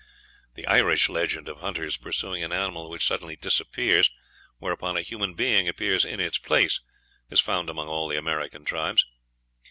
[0.55, 4.09] The Irish legend of hunters pursuing an animal which suddenly disappears,
[4.57, 6.79] whereupon a human being appears in its place
[7.29, 9.05] is found among all the American tribes.